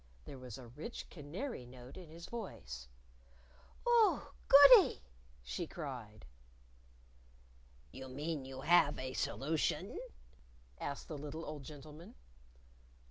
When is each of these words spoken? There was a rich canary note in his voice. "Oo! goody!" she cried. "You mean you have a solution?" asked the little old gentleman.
There 0.25 0.39
was 0.39 0.57
a 0.57 0.65
rich 0.67 1.07
canary 1.11 1.63
note 1.67 1.95
in 1.95 2.09
his 2.09 2.25
voice. 2.25 2.87
"Oo! 3.87 4.19
goody!" 4.47 5.03
she 5.43 5.67
cried. 5.67 6.25
"You 7.91 8.07
mean 8.07 8.43
you 8.43 8.61
have 8.61 8.97
a 8.97 9.13
solution?" 9.13 9.99
asked 10.79 11.07
the 11.07 11.19
little 11.19 11.45
old 11.45 11.61
gentleman. 11.63 12.15